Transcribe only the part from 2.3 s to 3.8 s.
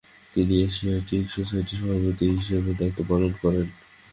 হিসেবে দায়িত্ব পালন করেন।